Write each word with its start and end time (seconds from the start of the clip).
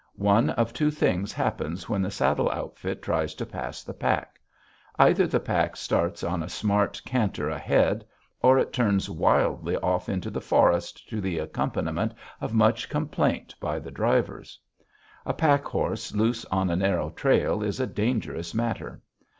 One 0.15 0.49
of 0.49 0.73
two 0.73 0.89
things 0.89 1.31
happens 1.31 1.87
when 1.87 2.01
the 2.01 2.09
saddle 2.09 2.49
outfit 2.49 3.03
tries 3.03 3.35
to 3.35 3.45
pass 3.45 3.83
the 3.83 3.93
pack. 3.93 4.39
Either 4.97 5.27
the 5.27 5.39
pack 5.39 5.75
starts 5.77 6.23
on 6.23 6.41
a 6.41 6.49
smart 6.49 6.99
canter 7.05 7.49
ahead, 7.51 8.03
or 8.41 8.57
it 8.57 8.73
turns 8.73 9.11
wildly 9.11 9.77
off 9.77 10.09
into 10.09 10.31
the 10.31 10.41
forest 10.41 11.07
to 11.09 11.21
the 11.21 11.37
accompaniment 11.37 12.15
of 12.39 12.51
much 12.51 12.89
complaint 12.89 13.53
by 13.59 13.77
the 13.77 13.91
drivers. 13.91 14.59
A 15.23 15.35
pack 15.35 15.65
horse 15.65 16.15
loose 16.15 16.45
on 16.45 16.71
a 16.71 16.75
narrow 16.75 17.11
trail 17.11 17.61
is 17.61 17.79
a 17.79 17.85
dangerous 17.85 18.55
matter. 18.55 19.01